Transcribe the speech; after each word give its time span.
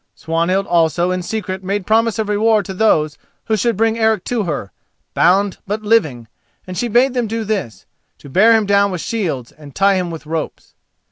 Swanhild 0.15 0.65
also 0.65 1.11
in 1.11 1.21
secret 1.21 1.63
made 1.63 1.85
promise 1.85 2.17
of 2.17 2.27
reward 2.27 2.65
to 2.65 2.73
those 2.73 3.19
who 3.45 3.55
should 3.55 3.77
bring 3.77 3.99
Eric 3.99 4.23
to 4.23 4.45
her, 4.45 4.71
bound, 5.13 5.59
but 5.67 5.83
living; 5.83 6.27
and 6.65 6.75
she 6.75 6.87
bade 6.87 7.13
them 7.13 7.27
do 7.27 7.43
this—to 7.43 8.27
bear 8.27 8.53
him 8.55 8.65
down 8.65 8.89
with 8.89 8.99
shields 9.01 9.51
and 9.51 9.75
tie 9.75 9.97
him 9.97 10.09
with 10.09 10.25
ropes. 10.25 10.73